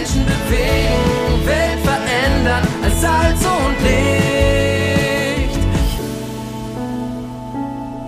Menschen 0.00 0.24
bewegen, 0.24 1.46
Welt 1.46 1.78
verändern 1.80 2.66
als 2.82 3.00
Salz 3.02 3.44
und 3.44 3.76
Licht. 3.82 5.58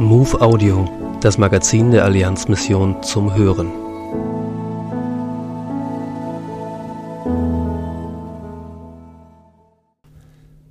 Move 0.01 0.41
Audio, 0.41 0.89
das 1.21 1.37
Magazin 1.37 1.91
der 1.91 2.07
Allianzmission 2.07 3.03
zum 3.03 3.35
Hören. 3.35 3.71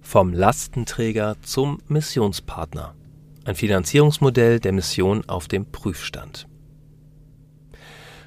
Vom 0.02 0.34
Lastenträger 0.34 1.36
zum 1.44 1.78
Missionspartner. 1.88 2.96
Ein 3.46 3.54
Finanzierungsmodell 3.54 4.60
der 4.60 4.72
Mission 4.72 5.24
auf 5.30 5.48
dem 5.48 5.68
Prüfstand. 5.72 6.48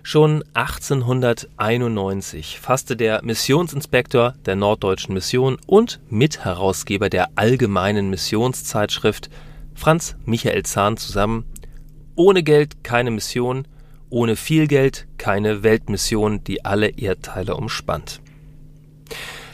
Schon 0.06 0.44
1891 0.52 2.60
fasste 2.60 2.94
der 2.94 3.24
Missionsinspektor 3.24 4.34
der 4.44 4.54
Norddeutschen 4.54 5.14
Mission 5.14 5.56
und 5.66 5.98
Mitherausgeber 6.10 7.08
der 7.08 7.30
Allgemeinen 7.36 8.10
Missionszeitschrift 8.10 9.30
Franz 9.74 10.14
Michael 10.26 10.62
Zahn 10.64 10.98
zusammen 10.98 11.46
Ohne 12.16 12.42
Geld 12.42 12.84
keine 12.84 13.10
Mission, 13.10 13.66
ohne 14.10 14.36
viel 14.36 14.66
Geld 14.66 15.06
keine 15.16 15.62
Weltmission, 15.62 16.44
die 16.44 16.66
alle 16.66 16.90
Erdteile 16.90 17.56
umspannt. 17.56 18.20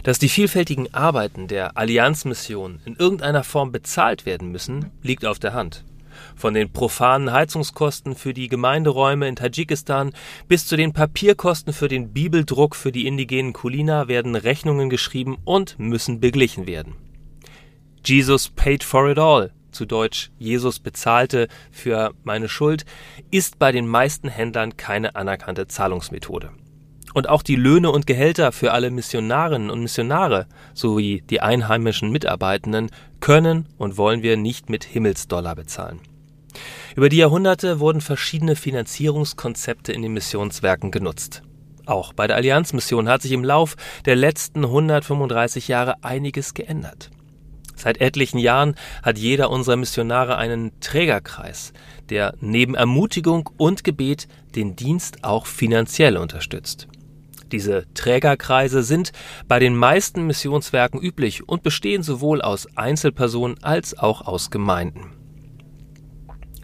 Dass 0.03 0.19
die 0.19 0.29
vielfältigen 0.29 0.93
Arbeiten 0.93 1.47
der 1.47 1.77
Allianzmission 1.77 2.81
in 2.85 2.97
irgendeiner 2.97 3.45
Form 3.45 3.71
bezahlt 3.71 4.27
werden 4.27 4.51
müssen, 4.51 4.91
liegt 5.01 5.25
auf 5.25 5.39
der 5.39 5.55
Hand. 5.55 5.85
Von 6.37 6.55
den 6.55 6.73
profanen 6.73 7.33
Heizungskosten 7.33 8.15
für 8.15 8.35
die 8.35 8.49
Gemeinderäume 8.49 9.29
in 9.29 9.37
Tadschikistan 9.37 10.13
bis 10.49 10.67
zu 10.67 10.77
den 10.77 10.93
Papierkosten 10.93 11.73
für 11.73 11.89
den 11.89 12.13
Bibeldruck 12.13 12.77
für 12.77 12.93
die 12.93 13.07
indigenen 13.07 13.53
Kulina 13.53 14.09
werden 14.09 14.35
Rechnungen 14.35 14.91
geschrieben 14.91 15.39
und 15.45 15.79
müssen 15.79 16.21
beglichen 16.21 16.67
werden. 16.67 16.95
Jesus 18.05 18.49
paid 18.49 18.83
for 18.83 19.11
it 19.11 19.19
all, 19.19 19.53
zu 19.73 19.85
Deutsch 19.87 20.31
Jesus 20.39 20.79
bezahlte 20.79 21.49
für 21.71 22.15
meine 22.25 22.49
Schuld, 22.49 22.85
ist 23.31 23.59
bei 23.59 23.73
den 23.73 23.87
meisten 23.87 24.29
Händlern 24.29 24.77
keine 24.77 25.15
anerkannte 25.17 25.67
Zahlungsmethode. 25.67 26.51
Und 27.13 27.29
auch 27.29 27.43
die 27.43 27.57
Löhne 27.57 27.91
und 27.91 28.07
Gehälter 28.07 28.53
für 28.53 28.73
alle 28.73 28.91
Missionarinnen 28.91 29.71
und 29.71 29.81
Missionare 29.81 30.47
sowie 30.75 31.23
die 31.29 31.41
einheimischen 31.41 32.11
Mitarbeitenden 32.11 32.91
können 33.19 33.67
und 33.79 33.97
wollen 33.97 34.23
wir 34.23 34.37
nicht 34.37 34.71
mit 34.71 34.85
Himmelsdollar 34.85 35.57
bezahlen. 35.57 36.01
Über 36.97 37.09
die 37.09 37.19
Jahrhunderte 37.19 37.81
wurden 37.81 38.01
verschiedene 38.01 38.57
Finanzierungskonzepte 38.57 39.93
in 39.93 40.03
den 40.03 40.13
Missionswerken 40.13 40.91
genutzt. 40.91 41.43
Auch 41.87 42.13
bei 42.13 42.27
der 42.27 42.37
Allianzmission 42.37 43.09
hat 43.09 43.23
sich 43.23 43.33
im 43.33 43.45
Lauf 43.45 43.77
der 44.05 44.17
letzten 44.17 44.65
135 44.65 45.69
Jahre 45.69 46.03
einiges 46.05 46.55
geändert. 46.55 47.11
Seit 47.75 48.01
etlichen 48.01 48.39
Jahren 48.39 48.75
hat 49.03 49.17
jeder 49.17 49.51
unserer 49.51 49.77
Missionare 49.77 50.37
einen 50.37 50.79
Trägerkreis, 50.81 51.73
der 52.11 52.35
neben 52.41 52.75
Ermutigung 52.75 53.49
und 53.57 53.85
Gebet 53.85 54.29
den 54.55 54.77
Dienst 54.77 55.25
auch 55.25 55.47
finanziell 55.47 56.19
unterstützt. 56.19 56.89
Diese 57.51 57.87
Trägerkreise 57.95 58.83
sind 58.83 59.13
bei 59.49 59.59
den 59.59 59.75
meisten 59.75 60.27
Missionswerken 60.27 61.01
üblich 61.01 61.49
und 61.49 61.63
bestehen 61.63 62.03
sowohl 62.03 62.43
aus 62.43 62.69
Einzelpersonen 62.77 63.63
als 63.63 63.99
auch 63.99 64.21
aus 64.21 64.51
Gemeinden. 64.51 65.20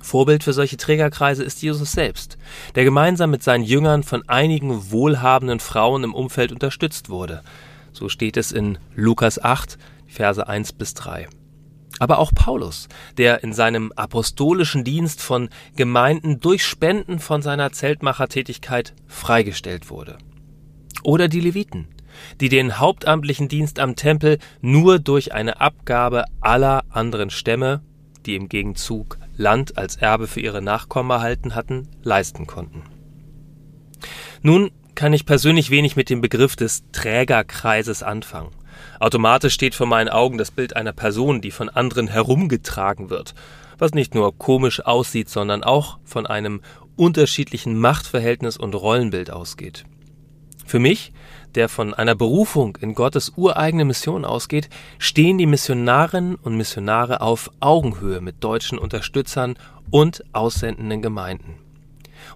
Vorbild 0.06 0.44
für 0.44 0.52
solche 0.52 0.76
Trägerkreise 0.76 1.42
ist 1.42 1.60
Jesus 1.62 1.90
selbst, 1.90 2.38
der 2.76 2.84
gemeinsam 2.84 3.30
mit 3.30 3.42
seinen 3.42 3.64
Jüngern 3.64 4.04
von 4.04 4.22
einigen 4.28 4.92
wohlhabenden 4.92 5.58
Frauen 5.58 6.04
im 6.04 6.14
Umfeld 6.14 6.52
unterstützt 6.52 7.10
wurde. 7.10 7.42
So 7.92 8.08
steht 8.08 8.36
es 8.36 8.52
in 8.52 8.78
Lukas 8.94 9.42
8, 9.42 9.76
Verse 10.06 10.46
1 10.46 10.74
bis 10.74 10.94
3. 10.94 11.26
Aber 11.98 12.20
auch 12.20 12.32
Paulus, 12.32 12.88
der 13.18 13.42
in 13.42 13.52
seinem 13.52 13.90
apostolischen 13.96 14.84
Dienst 14.84 15.20
von 15.20 15.48
Gemeinden 15.74 16.38
durch 16.38 16.64
Spenden 16.64 17.18
von 17.18 17.42
seiner 17.42 17.72
Zeltmachertätigkeit 17.72 18.94
freigestellt 19.08 19.90
wurde. 19.90 20.18
Oder 21.02 21.26
die 21.26 21.40
Leviten, 21.40 21.88
die 22.40 22.48
den 22.48 22.78
hauptamtlichen 22.78 23.48
Dienst 23.48 23.80
am 23.80 23.96
Tempel 23.96 24.38
nur 24.60 25.00
durch 25.00 25.32
eine 25.32 25.60
Abgabe 25.60 26.26
aller 26.40 26.84
anderen 26.90 27.30
Stämme, 27.30 27.82
die 28.24 28.36
im 28.36 28.48
Gegenzug 28.48 29.18
Land 29.36 29.78
als 29.78 29.96
Erbe 29.96 30.26
für 30.26 30.40
ihre 30.40 30.62
Nachkommen 30.62 31.10
erhalten 31.10 31.54
hatten, 31.54 31.88
leisten 32.02 32.46
konnten. 32.46 32.82
Nun 34.42 34.70
kann 34.94 35.12
ich 35.12 35.26
persönlich 35.26 35.70
wenig 35.70 35.96
mit 35.96 36.10
dem 36.10 36.20
Begriff 36.20 36.56
des 36.56 36.84
Trägerkreises 36.92 38.02
anfangen. 38.02 38.50
Automatisch 38.98 39.54
steht 39.54 39.74
vor 39.74 39.86
meinen 39.86 40.08
Augen 40.08 40.38
das 40.38 40.50
Bild 40.50 40.74
einer 40.76 40.92
Person, 40.92 41.40
die 41.40 41.50
von 41.50 41.68
anderen 41.68 42.08
herumgetragen 42.08 43.10
wird, 43.10 43.34
was 43.78 43.92
nicht 43.92 44.14
nur 44.14 44.36
komisch 44.36 44.80
aussieht, 44.80 45.28
sondern 45.28 45.62
auch 45.62 45.98
von 46.04 46.26
einem 46.26 46.62
unterschiedlichen 46.96 47.78
Machtverhältnis 47.78 48.56
und 48.56 48.74
Rollenbild 48.74 49.30
ausgeht. 49.30 49.84
Für 50.66 50.80
mich, 50.80 51.12
der 51.54 51.68
von 51.68 51.94
einer 51.94 52.16
Berufung 52.16 52.76
in 52.80 52.94
Gottes 52.94 53.32
ureigene 53.36 53.84
Mission 53.84 54.24
ausgeht, 54.24 54.68
stehen 54.98 55.38
die 55.38 55.46
Missionarinnen 55.46 56.34
und 56.34 56.56
Missionare 56.56 57.20
auf 57.20 57.50
Augenhöhe 57.60 58.20
mit 58.20 58.42
deutschen 58.42 58.76
Unterstützern 58.76 59.56
und 59.90 60.24
aussendenden 60.32 61.02
Gemeinden. 61.02 61.54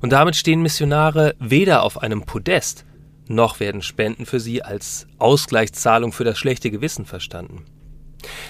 Und 0.00 0.12
damit 0.12 0.36
stehen 0.36 0.62
Missionare 0.62 1.34
weder 1.40 1.82
auf 1.82 2.00
einem 2.00 2.22
Podest, 2.22 2.86
noch 3.26 3.58
werden 3.58 3.82
Spenden 3.82 4.26
für 4.26 4.38
sie 4.38 4.62
als 4.62 5.08
Ausgleichszahlung 5.18 6.12
für 6.12 6.24
das 6.24 6.38
schlechte 6.38 6.70
Gewissen 6.70 7.06
verstanden. 7.06 7.64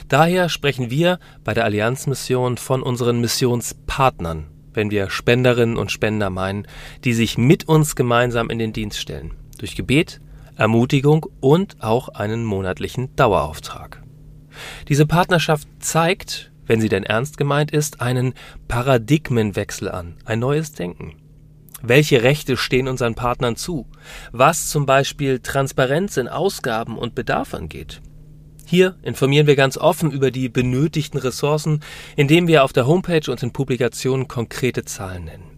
Daher 0.09 0.51
sprechen 0.51 0.91
wir 0.91 1.19
bei 1.43 1.55
der 1.55 1.65
Allianzmission 1.65 2.59
von 2.59 2.83
unseren 2.83 3.21
Missionspartnern, 3.21 4.47
wenn 4.75 4.91
wir 4.91 5.09
Spenderinnen 5.09 5.77
und 5.77 5.91
Spender 5.91 6.29
meinen, 6.29 6.67
die 7.05 7.15
sich 7.15 7.39
mit 7.39 7.67
uns 7.67 7.97
gemeinsam 7.97 8.51
in 8.51 8.59
den 8.59 8.73
Dienst 8.73 8.99
stellen 8.99 9.40
durch 9.61 9.77
Gebet, 9.77 10.21
Ermutigung 10.57 11.27
und 11.41 11.83
auch 11.83 12.09
einen 12.09 12.45
monatlichen 12.45 13.15
Dauerauftrag. 13.17 14.03
Diese 14.89 15.07
Partnerschaft 15.07 15.69
zeigt, 15.79 16.51
wenn 16.67 16.81
sie 16.81 16.89
denn 16.89 17.05
ernst 17.05 17.37
gemeint 17.37 17.71
ist, 17.71 18.01
einen 18.01 18.35
Paradigmenwechsel 18.69 19.91
an, 19.91 20.17
ein 20.25 20.39
neues 20.39 20.73
Denken. 20.73 21.15
Welche 21.83 22.23
Rechte 22.23 22.57
stehen 22.57 22.89
unseren 22.89 23.15
Partnern 23.15 23.57
zu? 23.57 23.87
Was 24.33 24.69
zum 24.69 24.85
Beispiel 24.85 25.41
Transparenz 25.41 26.17
in 26.17 26.29
Ausgaben 26.29 26.99
und 26.99 27.15
Bedarf 27.15 27.55
angeht? 27.55 28.03
Hier 28.67 28.95
informieren 29.03 29.47
wir 29.49 29.57
ganz 29.57 29.79
offen 29.79 30.13
über 30.13 30.31
die 30.31 30.49
benötigten 30.49 31.19
Ressourcen, 31.19 31.81
indem 32.17 32.47
wir 32.47 32.63
auf 32.63 32.73
der 32.73 32.87
Homepage 32.87 33.29
und 33.31 33.43
in 33.43 33.53
Publikationen 33.53 34.29
konkrete 34.29 34.85
Zahlen 34.85 35.25
nennen. 35.25 35.50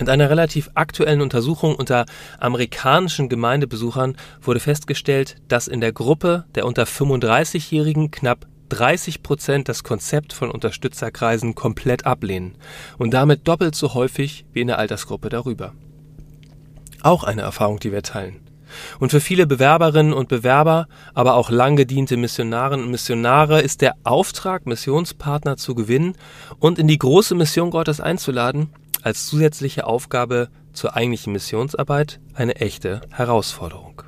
In 0.00 0.08
einer 0.08 0.30
relativ 0.30 0.70
aktuellen 0.74 1.20
Untersuchung 1.20 1.74
unter 1.74 2.06
amerikanischen 2.38 3.28
Gemeindebesuchern 3.28 4.16
wurde 4.40 4.58
festgestellt, 4.58 5.36
dass 5.48 5.68
in 5.68 5.82
der 5.82 5.92
Gruppe 5.92 6.46
der 6.54 6.64
unter 6.64 6.84
35-Jährigen 6.84 8.10
knapp 8.10 8.46
30 8.70 9.22
Prozent 9.22 9.68
das 9.68 9.84
Konzept 9.84 10.32
von 10.32 10.50
Unterstützerkreisen 10.50 11.54
komplett 11.54 12.06
ablehnen 12.06 12.54
und 12.96 13.12
damit 13.12 13.46
doppelt 13.46 13.74
so 13.74 13.92
häufig 13.92 14.46
wie 14.54 14.62
in 14.62 14.68
der 14.68 14.78
Altersgruppe 14.78 15.28
darüber. 15.28 15.74
Auch 17.02 17.22
eine 17.22 17.42
Erfahrung, 17.42 17.78
die 17.78 17.92
wir 17.92 18.02
teilen. 18.02 18.36
Und 19.00 19.10
für 19.10 19.20
viele 19.20 19.46
Bewerberinnen 19.46 20.14
und 20.14 20.30
Bewerber, 20.30 20.88
aber 21.12 21.34
auch 21.34 21.50
lang 21.50 21.76
gediente 21.76 22.16
Missionarinnen 22.16 22.86
und 22.86 22.92
Missionare 22.92 23.60
ist 23.60 23.82
der 23.82 23.96
Auftrag, 24.04 24.64
Missionspartner 24.64 25.58
zu 25.58 25.74
gewinnen 25.74 26.14
und 26.58 26.78
in 26.78 26.88
die 26.88 26.98
große 26.98 27.34
Mission 27.34 27.70
Gottes 27.70 28.00
einzuladen, 28.00 28.70
als 29.02 29.26
zusätzliche 29.26 29.86
Aufgabe 29.86 30.48
zur 30.72 30.96
eigentlichen 30.96 31.32
Missionsarbeit 31.32 32.20
eine 32.34 32.56
echte 32.56 33.00
Herausforderung. 33.10 34.02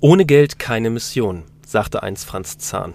Ohne 0.00 0.24
Geld 0.24 0.58
keine 0.58 0.90
Mission, 0.90 1.44
sagte 1.66 2.02
einst 2.02 2.26
Franz 2.26 2.58
Zahn. 2.58 2.94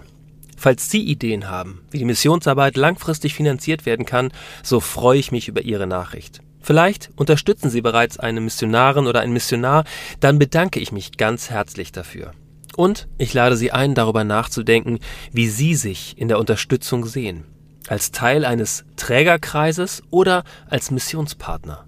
Falls 0.56 0.90
Sie 0.90 1.02
Ideen 1.02 1.50
haben, 1.50 1.82
wie 1.90 1.98
die 1.98 2.04
Missionsarbeit 2.04 2.76
langfristig 2.76 3.34
finanziert 3.34 3.84
werden 3.84 4.06
kann, 4.06 4.32
so 4.62 4.78
freue 4.78 5.18
ich 5.18 5.32
mich 5.32 5.48
über 5.48 5.62
Ihre 5.62 5.86
Nachricht. 5.86 6.40
Vielleicht 6.60 7.10
unterstützen 7.16 7.68
Sie 7.68 7.80
bereits 7.80 8.20
eine 8.20 8.40
Missionarin 8.40 9.08
oder 9.08 9.20
einen 9.20 9.32
Missionar, 9.32 9.84
dann 10.20 10.38
bedanke 10.38 10.78
ich 10.78 10.92
mich 10.92 11.16
ganz 11.16 11.50
herzlich 11.50 11.90
dafür. 11.90 12.30
Und 12.76 13.08
ich 13.18 13.34
lade 13.34 13.56
Sie 13.56 13.72
ein, 13.72 13.94
darüber 13.94 14.22
nachzudenken, 14.22 15.00
wie 15.32 15.48
Sie 15.48 15.74
sich 15.74 16.16
in 16.16 16.28
der 16.28 16.38
Unterstützung 16.38 17.04
sehen 17.04 17.44
als 17.88 18.12
Teil 18.12 18.44
eines 18.44 18.84
Trägerkreises 18.96 20.02
oder 20.10 20.44
als 20.68 20.90
Missionspartner. 20.90 21.86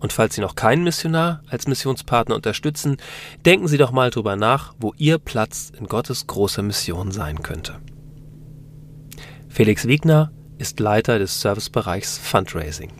Und 0.00 0.12
falls 0.12 0.34
Sie 0.34 0.40
noch 0.40 0.54
keinen 0.54 0.84
Missionar 0.84 1.42
als 1.48 1.66
Missionspartner 1.66 2.36
unterstützen, 2.36 2.98
denken 3.44 3.66
Sie 3.66 3.78
doch 3.78 3.90
mal 3.90 4.10
drüber 4.10 4.36
nach, 4.36 4.74
wo 4.78 4.94
Ihr 4.96 5.18
Platz 5.18 5.72
in 5.76 5.86
Gottes 5.86 6.26
großer 6.26 6.62
Mission 6.62 7.10
sein 7.10 7.42
könnte. 7.42 7.80
Felix 9.48 9.88
Wiegner 9.88 10.30
ist 10.58 10.78
Leiter 10.78 11.18
des 11.18 11.40
Servicebereichs 11.40 12.18
Fundraising. 12.18 12.92